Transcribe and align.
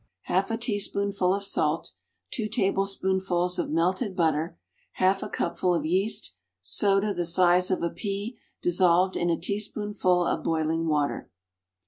Half 0.21 0.49
a 0.49 0.57
teaspoonful 0.57 1.31
of 1.31 1.43
salt. 1.43 1.91
Two 2.31 2.47
tablespoonfuls 2.49 3.59
of 3.59 3.69
melted 3.69 4.15
butter. 4.15 4.57
Half 4.93 5.21
a 5.21 5.29
cupful 5.29 5.75
of 5.75 5.85
yeast. 5.85 6.33
Soda 6.59 7.13
the 7.13 7.23
size 7.23 7.69
of 7.69 7.83
a 7.83 7.91
pea, 7.91 8.39
dissolved 8.63 9.15
in 9.15 9.29
a 9.29 9.39
teaspoonful 9.39 10.25
of 10.25 10.43
boiling 10.43 10.87
water. 10.87 11.29